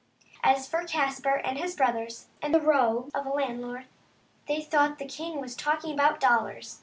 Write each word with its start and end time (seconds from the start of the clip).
As 0.43 0.67
for 0.67 0.83
Caspar 0.83 1.35
and 1.45 1.59
his 1.59 1.75
brothers 1.75 2.25
and 2.41 2.55
the 2.55 2.59
rogue 2.59 3.11
of 3.13 3.27
a 3.27 3.29
landlord, 3.29 3.85
they 4.47 4.59
thought 4.59 4.97
that 4.97 4.97
the 4.97 5.05
king 5.05 5.39
was 5.39 5.55
talking 5.55 5.93
about 5.93 6.19
dollars. 6.19 6.79